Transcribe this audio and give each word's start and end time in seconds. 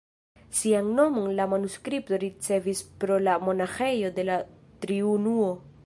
Sian 0.59 0.87
nomon 0.99 1.27
la 1.39 1.45
manuskripto 1.51 2.19
ricevis 2.25 2.83
pro 3.05 3.19
la 3.27 3.37
monaĥejo 3.45 4.13
de 4.19 4.27
la 4.31 4.41
Triunuo. 4.87 5.53